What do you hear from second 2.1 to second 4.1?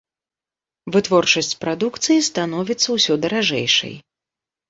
становіцца ўсё даражэйшай.